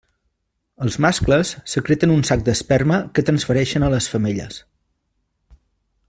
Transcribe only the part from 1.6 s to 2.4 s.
secreten un